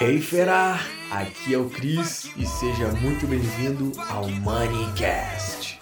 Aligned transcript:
Hey 0.00 0.20
fera, 0.20 0.78
aqui 1.10 1.54
é 1.54 1.58
o 1.58 1.70
Cris 1.70 2.30
e 2.36 2.44
seja 2.46 2.88
muito 3.00 3.26
bem-vindo 3.26 3.92
ao 4.10 4.28
Moneycast. 4.28 5.78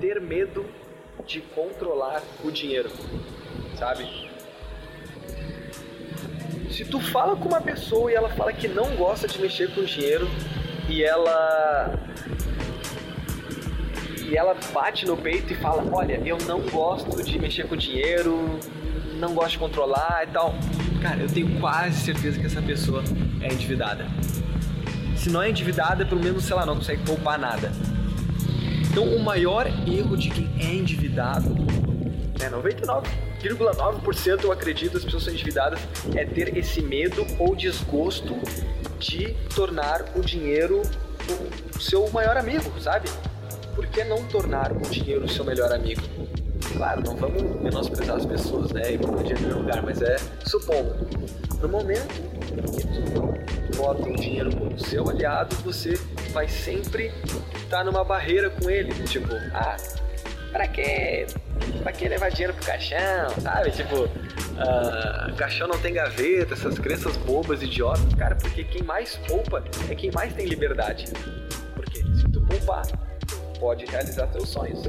Ter 0.00 0.20
medo 0.20 0.64
de 1.26 1.40
controlar 1.40 2.22
o 2.42 2.50
dinheiro, 2.50 2.90
sabe? 3.78 4.30
Se 6.70 6.84
tu 6.86 7.00
fala 7.00 7.36
com 7.36 7.48
uma 7.48 7.60
pessoa 7.60 8.10
e 8.10 8.14
ela 8.14 8.30
fala 8.30 8.52
que 8.52 8.68
não 8.68 8.96
gosta 8.96 9.28
de 9.28 9.38
mexer 9.40 9.74
com 9.74 9.84
dinheiro 9.84 10.26
e 10.88 11.04
ela 11.04 11.98
e 14.28 14.36
ela 14.36 14.56
bate 14.72 15.06
no 15.06 15.16
peito 15.16 15.52
e 15.52 15.56
fala: 15.56 15.84
Olha, 15.92 16.20
eu 16.24 16.38
não 16.46 16.60
gosto 16.60 17.22
de 17.22 17.38
mexer 17.38 17.66
com 17.68 17.76
dinheiro, 17.76 18.58
não 19.18 19.34
gosto 19.34 19.52
de 19.52 19.58
controlar 19.58 20.24
e 20.28 20.32
tal. 20.32 20.54
Cara, 21.02 21.20
eu 21.20 21.28
tenho 21.28 21.60
quase 21.60 22.00
certeza 22.00 22.38
que 22.38 22.46
essa 22.46 22.62
pessoa 22.62 23.04
é 23.40 23.52
endividada. 23.52 24.06
Se 25.16 25.30
não 25.30 25.42
é 25.42 25.50
endividada, 25.50 26.04
pelo 26.04 26.22
menos, 26.22 26.44
sei 26.44 26.56
lá, 26.56 26.64
não 26.66 26.76
consegue 26.76 27.02
poupar 27.04 27.38
nada. 27.38 27.70
Então, 28.90 29.04
o 29.04 29.22
maior 29.22 29.66
erro 29.86 30.16
de 30.16 30.30
quem 30.30 30.48
é 30.60 30.74
endividado, 30.74 31.54
é 32.40 32.48
99,9% 32.48 34.44
eu 34.44 34.52
acredito 34.52 34.96
as 34.96 35.04
pessoas 35.04 35.24
são 35.24 35.32
endividadas, 35.32 35.80
é 36.14 36.24
ter 36.24 36.56
esse 36.56 36.80
medo 36.80 37.26
ou 37.38 37.54
desgosto 37.56 38.34
de 38.98 39.34
tornar 39.54 40.04
o 40.14 40.20
dinheiro 40.20 40.82
o 41.74 41.80
seu 41.80 42.08
maior 42.10 42.36
amigo, 42.36 42.70
sabe? 42.80 43.08
Por 43.74 43.86
que 43.86 44.04
não 44.04 44.24
tornar 44.24 44.72
o 44.72 44.80
dinheiro 44.80 45.24
o 45.24 45.28
seu 45.28 45.44
melhor 45.44 45.72
amigo? 45.72 46.02
Claro, 46.76 47.02
não 47.04 47.16
vamos 47.16 47.42
menosprezar 47.60 48.16
as 48.16 48.26
pessoas, 48.26 48.72
né? 48.72 48.92
E 48.92 48.98
pôr 48.98 49.22
dinheiro 49.22 49.48
no 49.48 49.58
lugar, 49.60 49.82
mas 49.82 50.00
é 50.02 50.16
supondo. 50.46 51.06
No 51.60 51.68
momento 51.68 52.08
que 52.08 53.72
tu 53.72 53.76
bota 53.76 54.02
o 54.08 54.16
dinheiro 54.16 54.54
como 54.56 54.78
seu 54.78 55.08
aliado, 55.08 55.54
você 55.56 55.98
vai 56.32 56.48
sempre 56.48 57.12
estar 57.54 57.78
tá 57.78 57.84
numa 57.84 58.04
barreira 58.04 58.50
com 58.50 58.68
ele. 58.68 58.92
Tipo, 59.04 59.34
ah, 59.52 59.76
pra 60.52 60.66
quê? 60.68 61.26
Pra 61.82 61.92
que 61.92 62.08
levar 62.08 62.30
dinheiro 62.30 62.54
pro 62.54 62.66
caixão? 62.66 63.30
Sabe? 63.40 63.70
Tipo, 63.70 64.04
uh, 64.04 65.34
caixão 65.36 65.68
não 65.68 65.78
tem 65.78 65.94
gaveta, 65.94 66.54
essas 66.54 66.78
crenças 66.78 67.16
bobas, 67.16 67.62
idiotas. 67.62 68.14
Cara, 68.14 68.34
porque 68.36 68.64
quem 68.64 68.82
mais 68.82 69.16
poupa 69.28 69.62
é 69.88 69.94
quem 69.94 70.10
mais 70.10 70.32
tem 70.34 70.46
liberdade. 70.46 71.06
Porque 71.74 71.98
se 71.98 72.24
tu 72.32 72.40
poupar, 72.42 72.82
pode 73.58 73.84
realizar 73.86 74.30
seus 74.32 74.48
sonhos. 74.48 74.80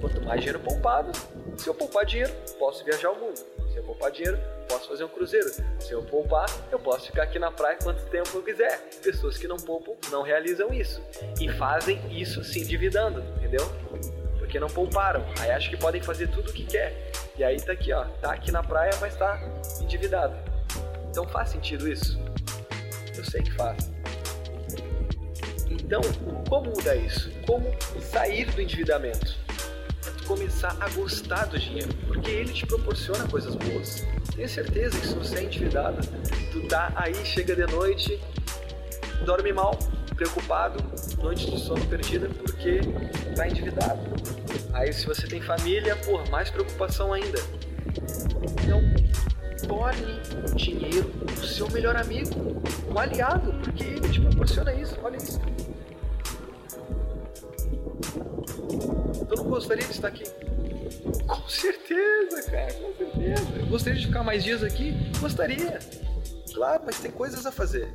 Quanto 0.00 0.22
mais 0.22 0.40
dinheiro 0.40 0.60
poupado, 0.60 1.12
se 1.56 1.68
eu 1.68 1.74
poupar 1.74 2.04
dinheiro, 2.04 2.32
posso 2.58 2.84
viajar 2.84 3.08
ao 3.08 3.16
mundo. 3.16 3.38
Se 3.72 3.76
eu 3.76 3.82
poupar 3.82 4.10
dinheiro, 4.10 4.38
posso 4.68 4.88
fazer 4.88 5.04
um 5.04 5.08
cruzeiro. 5.08 5.50
Se 5.80 5.92
eu 5.92 6.02
poupar, 6.02 6.46
eu 6.70 6.78
posso 6.78 7.06
ficar 7.06 7.24
aqui 7.24 7.38
na 7.38 7.50
praia 7.50 7.76
quanto 7.82 8.04
tempo 8.06 8.28
eu 8.34 8.42
quiser. 8.42 8.78
Pessoas 9.02 9.36
que 9.36 9.48
não 9.48 9.56
poupam 9.56 9.94
não 10.10 10.22
realizam 10.22 10.72
isso 10.72 11.02
e 11.40 11.48
fazem 11.48 12.00
isso 12.10 12.42
se 12.44 12.60
endividando, 12.60 13.20
entendeu? 13.36 13.66
Porque 14.38 14.58
não 14.60 14.68
pouparam. 14.68 15.24
Aí 15.40 15.50
acham 15.50 15.70
que 15.70 15.76
podem 15.76 16.00
fazer 16.00 16.28
tudo 16.28 16.50
o 16.50 16.52
que 16.52 16.64
quer. 16.64 17.10
E 17.36 17.42
aí 17.42 17.60
tá 17.60 17.72
aqui, 17.72 17.92
ó, 17.92 18.04
tá 18.20 18.32
aqui 18.32 18.52
na 18.52 18.62
praia, 18.62 18.92
mas 19.00 19.16
tá 19.16 19.40
endividado. 19.80 20.36
Então 21.10 21.26
faz 21.26 21.50
sentido 21.50 21.88
isso? 21.88 22.18
Eu 23.16 23.24
sei 23.24 23.42
que 23.42 23.52
faz. 23.52 23.90
Então, 25.84 26.00
como 26.48 26.70
mudar 26.70 26.96
isso? 26.96 27.30
Como 27.46 27.70
sair 28.00 28.46
do 28.50 28.60
endividamento? 28.60 29.36
Começar 30.26 30.74
a 30.80 30.88
gostar 30.88 31.44
do 31.44 31.58
dinheiro, 31.58 31.94
porque 32.06 32.30
ele 32.30 32.52
te 32.52 32.66
proporciona 32.66 33.28
coisas 33.28 33.54
boas. 33.54 34.02
Tenho 34.34 34.48
certeza 34.48 34.98
que 34.98 35.06
se 35.06 35.14
você 35.14 35.36
é 35.36 35.44
endividado, 35.44 36.00
tu 36.50 36.66
tá 36.66 36.90
aí, 36.96 37.14
chega 37.26 37.54
de 37.54 37.66
noite, 37.70 38.18
dorme 39.26 39.52
mal, 39.52 39.78
preocupado, 40.16 40.82
noite 41.22 41.50
de 41.50 41.60
sono 41.60 41.84
perdida 41.86 42.28
porque 42.28 42.80
tá 43.36 43.46
endividado. 43.46 44.00
Aí 44.72 44.90
se 44.90 45.06
você 45.06 45.26
tem 45.26 45.42
família, 45.42 45.94
por 45.96 46.26
mais 46.30 46.48
preocupação 46.48 47.12
ainda. 47.12 47.38
Então, 48.62 48.80
torne 49.68 50.20
o 50.50 50.54
dinheiro 50.54 51.10
o 51.26 51.46
seu 51.46 51.68
melhor 51.70 51.96
amigo, 51.96 52.62
um 52.90 52.98
aliado, 52.98 53.52
porque 53.62 53.84
ele 53.84 54.08
te 54.08 54.20
proporciona 54.20 54.74
isso. 54.74 54.96
Olha 55.02 55.16
isso. 55.16 55.40
Eu 59.34 59.42
não 59.42 59.50
gostaria 59.50 59.84
de 59.84 59.90
estar 59.90 60.06
aqui. 60.06 60.22
Com 61.26 61.48
certeza, 61.48 62.42
cara, 62.48 62.72
com 62.74 62.94
certeza. 62.94 63.58
Eu 63.58 63.66
gostaria 63.66 63.98
de 63.98 64.06
ficar 64.06 64.22
mais 64.22 64.44
dias 64.44 64.62
aqui? 64.62 64.92
Gostaria. 65.18 65.80
Claro, 66.54 66.84
mas 66.86 67.00
tem 67.00 67.10
coisas 67.10 67.44
a 67.44 67.50
fazer. 67.50 67.92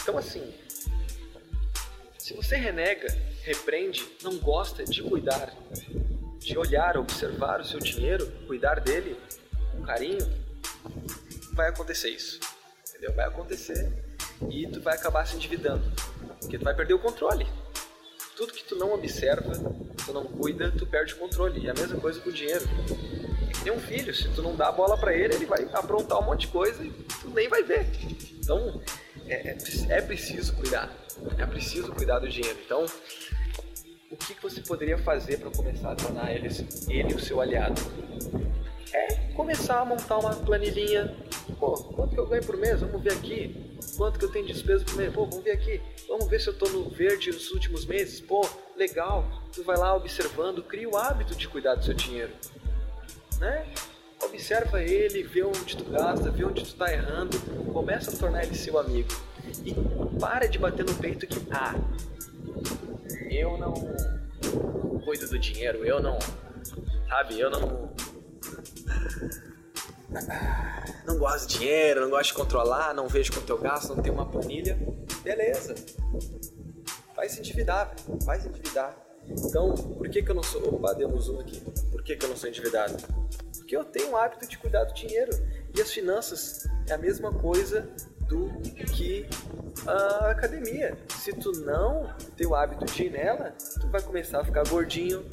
Então, 0.00 0.16
assim, 0.16 0.54
se 2.16 2.32
você 2.34 2.54
renega, 2.54 3.08
repreende, 3.42 4.06
não 4.22 4.38
gosta 4.38 4.84
de 4.84 5.02
cuidar, 5.02 5.52
de 6.38 6.56
olhar, 6.56 6.96
observar 6.96 7.60
o 7.60 7.64
seu 7.64 7.80
dinheiro, 7.80 8.30
cuidar 8.46 8.78
dele 8.78 9.16
com 9.72 9.82
carinho, 9.82 10.24
vai 11.54 11.70
acontecer 11.70 12.10
isso. 12.10 12.38
Entendeu? 12.88 13.12
Vai 13.14 13.26
acontecer 13.26 13.92
e 14.48 14.68
tu 14.68 14.80
vai 14.80 14.94
acabar 14.94 15.26
se 15.26 15.34
endividando. 15.34 15.82
Porque 16.40 16.56
tu 16.56 16.64
vai 16.64 16.74
perder 16.74 16.94
o 16.94 17.00
controle 17.00 17.48
tudo 18.36 18.52
que 18.52 18.64
tu 18.64 18.76
não 18.76 18.92
observa, 18.92 19.52
não 20.12 20.24
cuida, 20.24 20.70
tu 20.70 20.86
perde 20.86 21.14
o 21.14 21.16
controle. 21.16 21.60
E 21.60 21.70
a 21.70 21.74
mesma 21.74 22.00
coisa 22.00 22.20
com 22.20 22.30
o 22.30 22.32
dinheiro. 22.32 22.64
É 23.60 23.64
que 23.64 23.70
um 23.70 23.78
filho, 23.78 24.12
se 24.14 24.28
tu 24.30 24.42
não 24.42 24.56
dá 24.56 24.68
a 24.68 24.72
bola 24.72 24.98
para 24.98 25.14
ele, 25.14 25.34
ele 25.34 25.46
vai 25.46 25.64
aprontar 25.72 26.18
um 26.20 26.24
monte 26.24 26.42
de 26.42 26.48
coisa 26.48 26.82
e 26.82 26.90
tu 26.90 27.30
nem 27.30 27.48
vai 27.48 27.62
ver. 27.62 27.86
Então, 28.38 28.80
é, 29.26 29.50
é, 29.50 29.56
é 29.88 30.00
preciso 30.00 30.54
cuidar. 30.54 30.90
É 31.38 31.46
preciso 31.46 31.92
cuidar 31.92 32.18
do 32.18 32.28
dinheiro. 32.28 32.58
Então, 32.64 32.84
o 34.10 34.16
que, 34.16 34.34
que 34.34 34.42
você 34.42 34.60
poderia 34.60 34.98
fazer 34.98 35.38
para 35.38 35.50
começar 35.50 35.92
a 35.92 35.94
tornar 35.94 36.32
ele, 36.34 36.48
ele 36.88 37.14
o 37.14 37.20
seu 37.20 37.40
aliado? 37.40 37.80
É 38.92 39.14
começar 39.34 39.80
a 39.80 39.84
montar 39.84 40.18
uma 40.18 40.34
planilhinha. 40.34 41.16
Pô, 41.58 41.72
quanto 41.72 42.14
que 42.14 42.20
eu 42.20 42.26
ganho 42.26 42.44
por 42.44 42.56
mês? 42.56 42.80
Vamos 42.80 43.02
ver 43.02 43.12
aqui 43.12 43.71
quanto 43.96 44.18
que 44.18 44.24
eu 44.24 44.30
tenho 44.30 44.46
de 44.46 44.52
despesa 44.52 44.84
por 44.84 44.96
mês? 44.96 45.12
Pô, 45.12 45.26
vamos 45.26 45.44
ver 45.44 45.52
aqui. 45.52 45.80
Vamos 46.08 46.26
ver 46.28 46.40
se 46.40 46.48
eu 46.48 46.52
estou 46.52 46.68
no 46.70 46.88
verde 46.88 47.30
nos 47.30 47.50
últimos 47.50 47.84
meses. 47.84 48.20
Pô, 48.20 48.48
legal. 48.76 49.24
Tu 49.52 49.62
vai 49.62 49.76
lá 49.76 49.94
observando, 49.94 50.62
cria 50.62 50.88
o 50.88 50.96
hábito 50.96 51.34
de 51.34 51.48
cuidar 51.48 51.74
do 51.74 51.84
seu 51.84 51.94
dinheiro. 51.94 52.32
Né? 53.38 53.66
Observa 54.22 54.82
ele, 54.82 55.22
vê 55.22 55.42
onde 55.42 55.76
tu 55.76 55.84
gasta, 55.84 56.30
vê 56.30 56.44
onde 56.44 56.64
tu 56.64 56.74
tá 56.74 56.92
errando, 56.92 57.38
começa 57.72 58.10
a 58.10 58.16
tornar 58.16 58.44
ele 58.44 58.54
seu 58.54 58.78
amigo. 58.78 59.10
E 59.64 59.74
para 60.18 60.46
de 60.46 60.58
bater 60.58 60.84
no 60.84 60.94
peito 60.94 61.26
que, 61.26 61.40
ah, 61.50 61.74
eu 63.28 63.58
não 63.58 63.74
cuido 65.04 65.28
do 65.28 65.38
dinheiro, 65.38 65.84
eu 65.84 66.00
não, 66.00 66.18
sabe, 67.08 67.40
eu 67.40 67.50
não 67.50 67.92
não 71.06 71.18
gosto 71.18 71.48
de 71.48 71.58
dinheiro, 71.58 72.02
não 72.02 72.10
gosto 72.10 72.28
de 72.30 72.34
controlar, 72.34 72.94
não 72.94 73.08
vejo 73.08 73.32
quanto 73.32 73.50
eu 73.50 73.58
gasto, 73.58 73.94
não 73.94 74.02
tenho 74.02 74.14
uma 74.14 74.26
planilha. 74.26 74.78
Beleza. 75.22 75.74
Vai 77.14 77.28
se 77.28 77.38
endividar, 77.38 77.94
vai 78.24 78.40
se 78.40 78.48
endividar. 78.48 78.96
Então, 79.26 79.74
por 79.74 80.08
que, 80.08 80.22
que 80.22 80.30
eu 80.30 80.34
não 80.34 80.42
sou. 80.42 80.74
Opa, 80.74 80.92
deu 80.94 81.08
um 81.08 81.40
aqui. 81.40 81.60
Por 81.90 82.02
que, 82.02 82.16
que 82.16 82.24
eu 82.24 82.28
não 82.28 82.36
sou 82.36 82.48
endividado? 82.48 82.96
Porque 83.56 83.76
eu 83.76 83.84
tenho 83.84 84.10
o 84.10 84.16
hábito 84.16 84.46
de 84.46 84.58
cuidar 84.58 84.84
do 84.84 84.94
dinheiro. 84.94 85.30
E 85.74 85.80
as 85.80 85.92
finanças 85.92 86.66
é 86.88 86.92
a 86.92 86.98
mesma 86.98 87.32
coisa 87.32 87.88
do 88.28 88.50
que 88.86 89.26
a 89.86 90.30
academia. 90.30 90.98
Se 91.08 91.32
tu 91.32 91.52
não 91.60 92.12
tem 92.36 92.46
o 92.46 92.54
hábito 92.54 92.84
de 92.84 93.04
ir 93.04 93.10
nela, 93.10 93.54
tu 93.80 93.88
vai 93.88 94.02
começar 94.02 94.40
a 94.40 94.44
ficar 94.44 94.66
gordinho, 94.68 95.24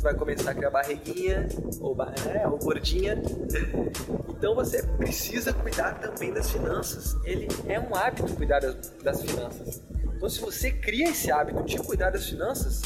vai 0.00 0.14
começar 0.14 0.50
a 0.50 0.54
criar 0.54 0.70
barriguinha 0.70 1.48
ou, 1.80 1.96
é, 2.32 2.46
ou 2.46 2.58
gordinha. 2.58 3.20
Então 4.38 4.54
você 4.54 4.80
precisa 4.84 5.52
cuidar 5.52 5.94
também 5.94 6.32
das 6.32 6.48
finanças. 6.48 7.16
Ele 7.24 7.48
é 7.66 7.80
um 7.80 7.92
hábito 7.92 8.32
cuidar 8.34 8.60
das, 8.60 8.76
das 9.02 9.20
finanças. 9.20 9.82
Então, 10.18 10.28
se 10.28 10.40
você 10.40 10.72
cria 10.72 11.10
esse 11.10 11.30
hábito 11.30 11.62
de 11.62 11.78
cuidar 11.78 12.10
das 12.10 12.28
finanças, 12.28 12.82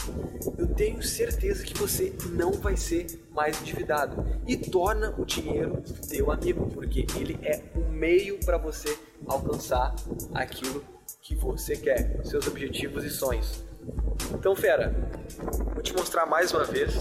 eu 0.58 0.66
tenho 0.66 1.02
certeza 1.02 1.64
que 1.64 1.72
você 1.72 2.12
não 2.30 2.52
vai 2.52 2.76
ser 2.76 3.06
mais 3.30 3.58
endividado 3.62 4.22
e 4.46 4.54
torna 4.54 5.14
o 5.16 5.24
dinheiro 5.24 5.82
teu 6.08 6.30
amigo, 6.30 6.66
porque 6.66 7.06
ele 7.16 7.38
é 7.42 7.62
o 7.74 7.90
meio 7.90 8.38
para 8.40 8.58
você 8.58 8.98
alcançar 9.26 9.94
aquilo 10.34 10.84
que 11.22 11.34
você 11.34 11.74
quer, 11.74 12.20
seus 12.22 12.46
objetivos 12.46 13.02
e 13.02 13.08
sonhos. 13.08 13.64
Então, 14.34 14.54
fera, 14.54 14.94
vou 15.74 15.82
te 15.82 15.92
mostrar 15.92 16.26
mais 16.26 16.52
uma 16.52 16.64
vez. 16.64 16.94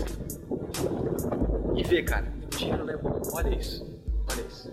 E 1.75 1.83
vê, 1.83 2.03
cara, 2.03 2.31
dinheiro 2.57 2.85
não 2.85 2.93
é 2.93 2.97
bom. 2.97 3.21
Olha 3.33 3.55
isso. 3.55 3.85
Olha 4.31 4.41
isso. 4.41 4.71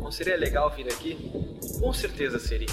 Não 0.00 0.10
seria 0.10 0.36
legal 0.36 0.70
vir 0.70 0.86
aqui? 0.86 1.58
Com 1.80 1.92
certeza 1.92 2.38
seria. 2.38 2.68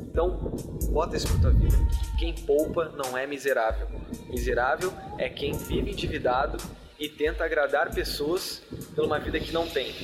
Então, 0.00 0.52
Bota 0.90 1.16
isso 1.16 1.28
pra 1.28 1.42
tua 1.42 1.50
vida. 1.50 1.76
Quem 2.18 2.32
poupa 2.32 2.86
não 2.96 3.16
é 3.16 3.26
miserável. 3.26 3.86
Miserável 4.28 4.92
é 5.18 5.28
quem 5.28 5.52
vive 5.52 5.90
endividado 5.90 6.56
e 6.98 7.08
tenta 7.08 7.44
agradar 7.44 7.92
pessoas 7.92 8.62
por 8.94 9.04
uma 9.04 9.18
vida 9.18 9.38
que 9.38 9.52
não 9.52 9.68
tem, 9.68 9.94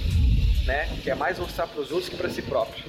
né? 0.67 0.87
Que 1.03 1.11
é 1.11 1.15
mais 1.15 1.39
mostrar 1.39 1.67
para 1.67 1.81
os 1.81 1.91
outros 1.91 2.09
que 2.09 2.17
para 2.17 2.29
si 2.29 2.43
próprio. 2.43 2.85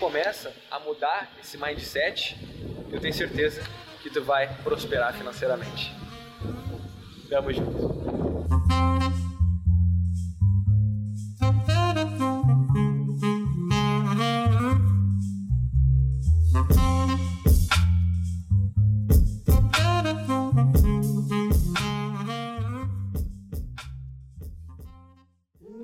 Começa 0.00 0.50
a 0.70 0.80
mudar 0.80 1.30
esse 1.38 1.58
mindset. 1.58 2.34
Eu 2.90 2.98
tenho 2.98 3.12
certeza 3.12 3.62
que 4.02 4.08
tu 4.08 4.24
vai 4.24 4.48
prosperar 4.64 5.12
financeiramente. 5.12 5.94
Tamo 7.28 7.52
junto. 7.52 8.40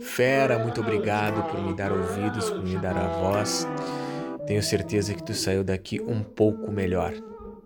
Fera, 0.01 0.59
muito 0.59 0.81
obrigado 0.81 1.43
por 1.51 1.61
me 1.61 1.75
dar 1.75 1.93
ouvidos, 1.93 2.49
por 2.49 2.63
me 2.63 2.79
dar 2.79 2.97
a 2.97 3.09
voz. 3.09 3.69
Tenho 4.47 4.63
certeza 4.63 5.15
que 5.15 5.23
tu 5.23 5.35
saiu 5.35 5.65
daqui 5.65 6.01
um 6.01 6.23
pouco 6.23 6.71
melhor. 6.71 7.13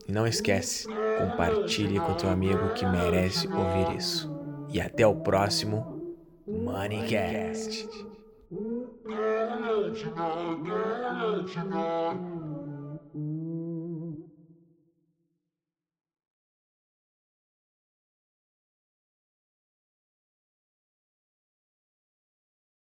E 0.09 0.12
não 0.12 0.27
esquece, 0.27 0.87
compartilhe 1.19 2.00
com 2.00 2.15
teu 2.15 2.31
amigo 2.31 2.73
que 2.75 2.87
merece 2.87 3.47
ouvir 3.47 3.97
isso. 3.97 4.31
E 4.69 4.81
até 4.81 5.06
o 5.06 5.15
próximo 5.15 6.00
Moneycast. 6.47 7.88